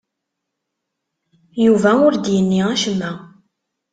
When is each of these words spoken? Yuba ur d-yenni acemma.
Yuba 1.65 1.91
ur 2.05 2.13
d-yenni 2.15 2.61
acemma. 2.73 3.11